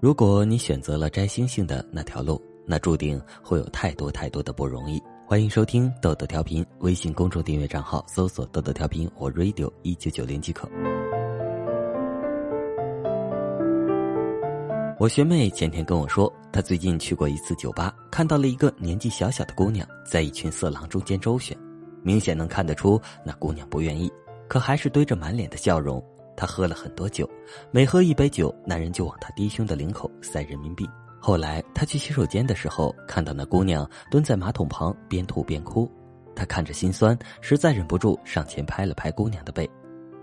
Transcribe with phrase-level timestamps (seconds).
[0.00, 5.02] 如果你选择了摘星星的那条路，那注定会有太多太多的不容易。
[5.26, 10.68] 欢迎收听豆豆调频，微信公众订阅账号搜索“豆豆调频”或 “radio 一九九零”即可。
[15.00, 21.58] 我学妹前天跟我说，她最近去过一次酒吧，看到了一个年纪小小的姑娘在一群色狼中间周旋，
[22.04, 24.08] 明显能看得出那姑娘不愿意，
[24.46, 26.00] 可还是堆着满脸的笑容。
[26.38, 27.28] 他喝了很多酒，
[27.72, 30.88] 每喝一杯酒，男人就往他低胸的领口塞人民币。
[31.20, 35.90] 后来他去洗手间的时候，看到那姑娘蹲在马桶旁边吐边哭，
[36.36, 39.68] 他看着心酸，实在忍不住上前拍了拍姑娘的背。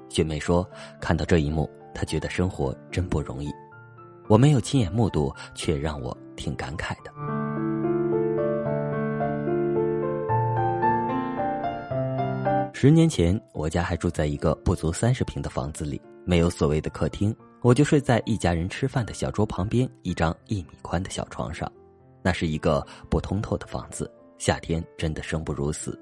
[0.07, 0.65] 雪妹说，
[1.01, 3.51] 看到这一幕，她觉得生活真不容易。
[4.29, 7.44] 我没有亲眼目睹，却让我挺感慨的。
[12.77, 21.71] 十年前，我家还住在一个不足三十平的房子里，没有所谓的客厅，我就睡在一家人吃饭的小桌旁边一张一米宽的小床上。
[22.21, 25.97] 那是一个不通透的房子，夏天真的生不如死，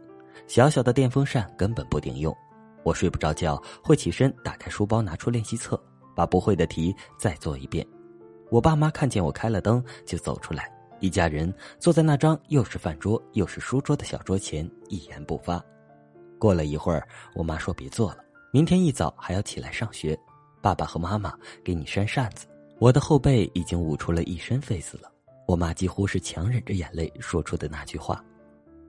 [0.47, 2.35] 小小的电风扇根本不顶用。
[2.81, 5.79] 我睡不着觉，会起身打开书包，拿出练习册，
[6.15, 7.85] 把不会的题再做一遍。
[8.49, 15.63] 我爸妈看见我开了灯，就走出来，一家人坐在那张又是饭桌又是书桌的小桌前，一言不发。
[16.43, 18.17] 过了一会儿，我妈说：“别做了，
[18.51, 20.19] 明天一早还要起来上学，
[20.61, 22.45] 爸爸和妈妈给你扇扇子。”
[22.79, 25.09] 我的后背已经捂出了一身痱子了。
[25.47, 28.21] 我妈几乎是强忍着眼泪说出的那句话。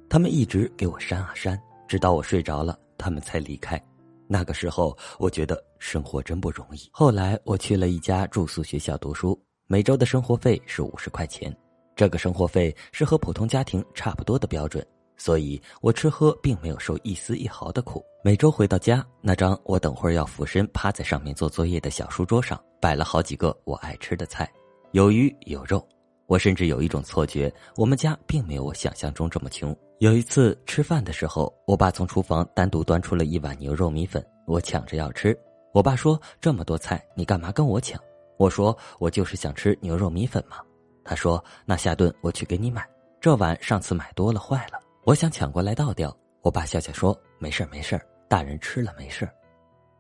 [0.09, 3.81] 他们一直给我扇啊扇，直到我睡着了，他们才离开。
[4.27, 6.91] 那个时候，我觉得生活真不容易。
[6.91, 9.41] 后来，我去了一家住宿学校读书。
[9.69, 11.57] 每周的生活费是五十块钱，
[11.95, 14.85] 这个生活费是和普通家庭差不多的标准，
[15.17, 18.05] 所以我吃喝并没有受一丝一毫的苦。
[18.23, 24.51] 每周回到家，那张我等会儿要俯身趴在上面做作业的小书桌上，摆了好几个我爱吃的菜，
[24.93, 25.87] 有鱼有肉。
[26.27, 29.77] 我甚至有一种错觉，我们家并没有我想象中这么穷。
[29.99, 35.39] 有一次吃饭的时候，我爸从厨房单独端出了一碗牛肉米粉，我抢着要吃。
[35.75, 38.01] 我爸说：“这么多菜，你干嘛跟我抢？”
[38.39, 40.57] 我说我就是想吃牛肉米粉嘛，
[41.05, 42.89] 他说那下顿我去给你买，
[43.21, 46.17] 这碗上次买多了坏了，我想抢过来倒掉。
[46.41, 49.29] 我爸笑笑说没事没事大人吃了没事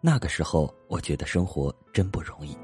[0.00, 2.56] 那个时候我觉得生活真不容易。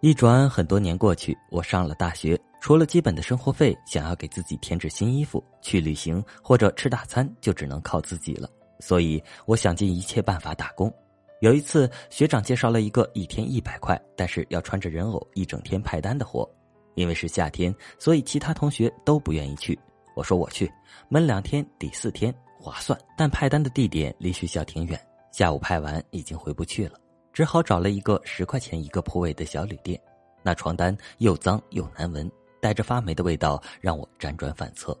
[0.00, 8.48] 一转很多年过去，我上了大学，除了基本的生活费，想要给自己添置新衣服、去旅行或者吃大餐，就只能靠自己了。
[8.78, 10.92] 所以，我想尽一切办法打工。
[11.40, 16.48] 有一次，学长介绍了一个一天一百块，但是要穿着人偶一整天派单的活。
[16.98, 19.78] 因为是夏天，所以其他同学都不愿意去。
[20.16, 20.68] 我说我去，
[21.08, 22.98] 闷两天抵四天，划算。
[23.16, 25.00] 但派单的地点离学校挺远，
[25.30, 26.98] 下午派完已经回不去了，
[27.32, 29.98] 只好找了一个十块钱一个铺位的小旅店。
[30.42, 32.28] 那床单又脏又难闻，
[32.60, 34.98] 带着发霉的味道，让我辗转反侧。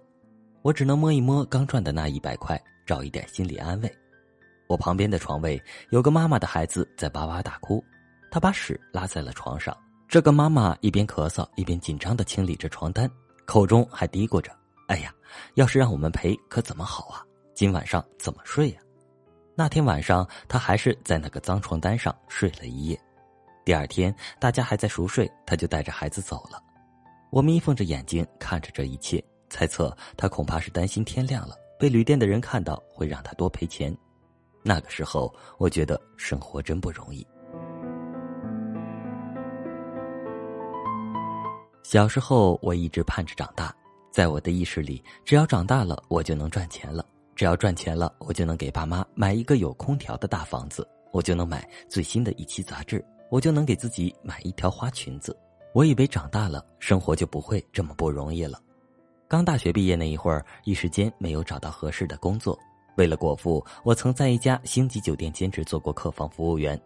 [0.62, 2.56] 我只能摸一摸刚赚的那一百块。
[2.86, 3.98] 找一点心理安慰。
[4.66, 7.84] 我旁边的床位有个妈妈的孩子在哇哇大哭，
[8.30, 9.76] 他把屎拉在了床上。
[10.08, 13.10] 这个妈妈一边咳嗽一边紧张的清理着床单，
[13.44, 14.50] 口中还嘀咕着
[14.88, 15.12] ：“哎呀，
[15.52, 17.22] 要是让我们赔可怎么好啊？
[17.54, 18.80] 今晚上怎么睡呀？”
[19.54, 22.98] 那天晚上，他还是在那个脏床单上睡了一夜。
[23.66, 26.58] 第二天，大家还在熟睡，他就带着孩子走了。
[27.30, 31.54] 我眯缝着眼睛看着这一切，猜测他恐怕是担心天亮了。
[31.78, 33.94] 被旅店的人看到会让他多赔钱，
[34.62, 37.26] 那个时候我觉得生活真不容易。
[41.90, 43.74] 小时候我一直盼着长大，
[44.10, 47.02] 在我的意识里，只要长大了我就能赚钱了，
[47.34, 55.34] 只要赚钱了我就能给爸妈买一个有空调的大房子，我就能买最新的一期杂志，我就能给自己买一条花裙子。
[55.72, 58.60] 我以为长大了生活就不会这么不容易了。
[59.26, 62.58] 刚大学毕业那一会儿，一时间没有找到合适的工作。
[62.98, 66.78] 为了果腹，我曾在一家星级酒店兼职做过客房服务员。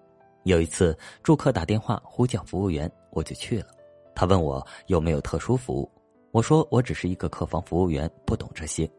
[0.45, 3.67] 有一次，住客打电话呼叫服务员，我就去了。
[4.15, 5.91] 他问我有没有特殊服务，
[6.31, 8.91] 我说我只是一个客房服务员，不懂这些。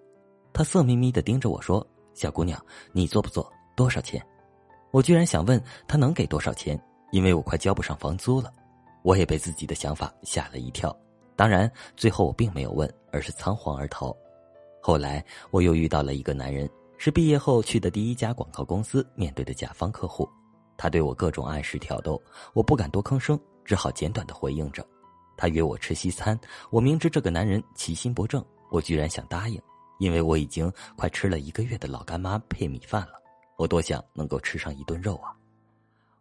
[0.51, 3.51] 他色眯眯的盯着我说：“小姑娘，你做不做？
[3.75, 4.24] 多少钱？”
[4.92, 6.80] 我居然想问他能给多少钱，
[7.12, 8.51] 因为我快交不上房租了。
[9.01, 10.95] 我也被自己的想法吓了一跳。
[11.36, 14.16] 当然，最后我并没有问，而是仓皇而逃。
[14.80, 20.30] 后来我又遇到了一个男人，是毕业后去的第一家广告公司面对的甲方客户。
[20.77, 22.21] 他对我各种暗示挑逗，
[22.54, 24.86] 我不敢多吭声，只好简短的回应着。
[25.35, 26.39] 他约我吃西餐，
[26.69, 29.62] 我明知这个男人其心不正，我居然想答应，
[30.00, 33.13] 因为我已经快吃了一个月的老干妈配米饭了，
[33.57, 35.33] 我多想能够吃上一顿肉啊！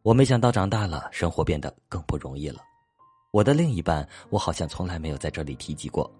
[0.03, 2.61] 我没想到长大了，生活变得更不容易了。
[3.31, 6.11] 我的另一半，我好像从来没有在这里提及过。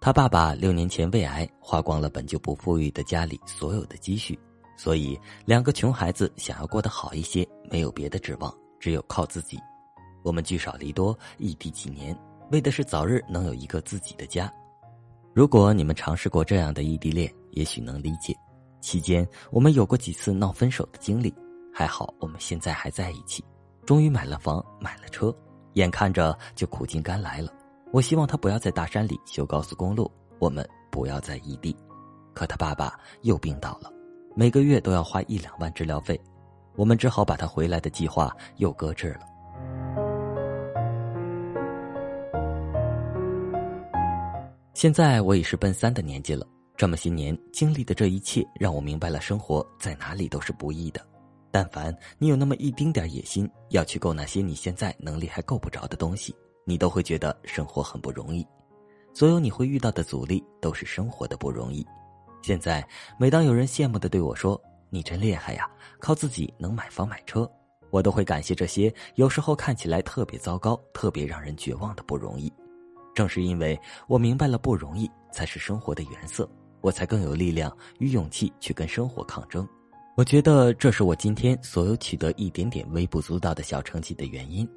[0.00, 4.38] 他爸爸六年前胃癌，花光了本就不富裕的家里所有的积蓄，
[4.76, 9.58] 所以两个穷孩子想要过得好一些，没有别的指望，只有靠自己。
[10.22, 12.16] 我们聚少离多，异地几年，
[12.52, 14.52] 为的是早日能有一个自己的家。
[15.32, 18.36] 如果你们尝试过这样的异地恋，也许能理解。
[18.82, 21.34] 期间我们有过几次闹分手的经历，
[21.72, 23.42] 还好我们现在还在一起，
[23.86, 25.34] 终于买了房，买了车，
[25.74, 27.50] 眼看着就苦尽甘来了。
[27.90, 31.74] 我希望他不要在大山里修高速公路，我们不要在异地。
[32.34, 33.90] 可他爸爸又病倒了，
[34.36, 36.20] 每个月都要花一两万治疗费，
[36.76, 39.20] 我们只好把他回来的计划又搁置了。
[44.74, 46.46] 现在我已是奔三的年纪了，
[46.76, 51.06] 这么些年经历的这一切，让我明白了生活在哪里都是不易的。
[51.50, 56.34] 但凡你有那么一丁点野心，要去够那些你现在能力还够不着的东西。
[56.64, 58.46] 你都会觉得生活很不容易，
[59.12, 61.84] 所有你会遇到的阻力都是生活的不容易。
[62.40, 62.86] 现在，
[63.18, 64.58] 每当有人羡慕的对我说
[64.88, 65.68] ：“你真厉害呀，
[65.98, 67.50] 靠自己能买房买车。”
[67.90, 72.50] 我都会感谢这些有时候看起来特别糟糕、特别让人绝望的不容易。
[73.14, 76.48] 正是因为我明白了不容易才是生活的原色，
[76.80, 79.66] 我才更有力量与勇气去跟生活抗争。
[80.14, 84.68] 我觉得这是我今天所有取得一点点微不足道的小成绩的原因。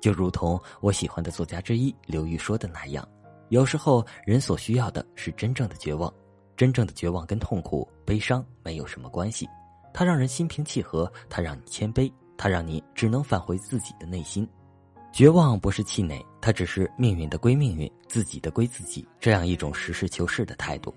[0.00, 3.08] 就如同我喜欢的作家之一刘玉说的那样，
[3.48, 6.12] 有时候人所需要的是真正的绝望，
[6.56, 9.48] 真正的绝望跟痛苦、悲伤没有什么关系，
[9.92, 14.46] 它让人心平气和，它让你谦卑，它让你只能返回自己的内心。
[15.10, 20.94] 绝望不是气馁，他只是命运的归命运，自己的归自己，这样一种实事求是的态度。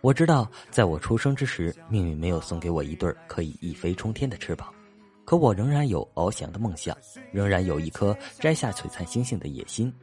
[0.00, 4.74] 我知道，在我出生之时，命运没有送给我一对可以一飞冲天的翅膀。
[5.24, 6.96] 可我仍然有翱翔的梦想，
[7.30, 9.94] 仍然有一颗摘下璀璨星星的野心。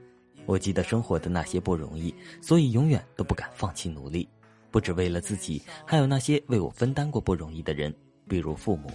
[0.46, 4.26] 我记得生活的那些不容易，所以永远都不敢放弃努力。
[4.72, 7.94] 不只为了自己，还有那些为我分担过不容易的人，
[8.30, 8.90] 比如父母。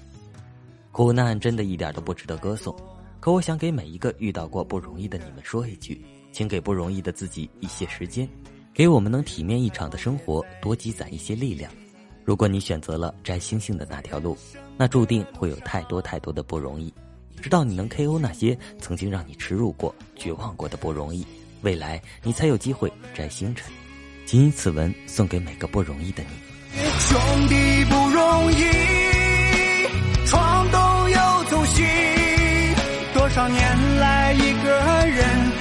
[0.92, 2.74] 苦难真的一点都不值得歌颂。
[3.24, 8.28] 可我想给每一个遇到过不容易的你们说一句，请给不容易的自己一些时间，
[8.74, 11.72] 给我们能体面一场的生活多积攒一些力量。
[12.22, 14.36] 如果你选择了摘星星的那条路，
[14.76, 16.92] 那注定会有太多太多的不容易。
[17.40, 21.26] 直到你能 KO 那些曾经让你耻辱过、绝望过的不容易，
[21.62, 23.72] 未来你才有机会摘星辰。
[24.26, 26.28] 谨以此文送给每个不容易的你。
[26.98, 27.18] 兄
[27.48, 27.54] 弟
[27.86, 31.82] 不容易，闯东又走西，
[33.34, 34.70] 少年来一个
[35.08, 35.53] 人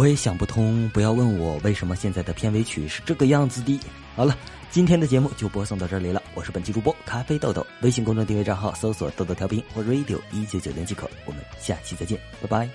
[0.00, 3.78] 我也想不通，不要问我为什么现在的片尾曲是这个样子的。
[4.16, 4.34] 好了，
[4.70, 6.22] 今天的节目就播送到这里了。
[6.32, 11.06] 我是本期主播咖啡豆豆，微信公众订阅账号搜索“豆豆调频”或 “radio 一九九零”即可。
[11.26, 12.66] 我们下期再见，拜拜。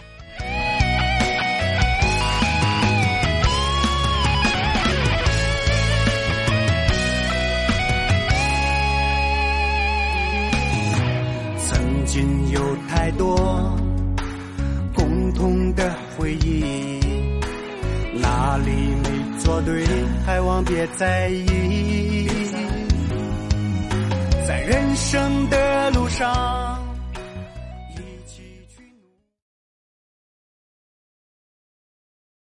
[11.67, 13.75] 曾经有太多
[14.93, 16.94] 共同的回忆。
[19.45, 19.85] 说对，
[20.25, 22.27] 还望别在意。
[24.47, 26.74] 在人生的路上。